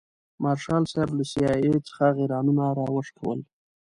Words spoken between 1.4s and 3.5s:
آی اې څخه غیرانونه راوشکول.